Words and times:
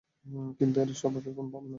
কিন্তু 0.59 0.77
এর 0.81 0.89
স্বপক্ষে 0.93 1.31
কোন 1.31 1.45
প্রমাণ 1.51 1.63
নেই। 1.63 1.69